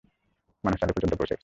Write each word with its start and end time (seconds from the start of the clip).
মানুষ 0.63 0.77
চাঁদে 0.79 0.93
পর্যন্ত 0.93 1.13
পৌঁছে 1.15 1.33
গেছে। 1.33 1.39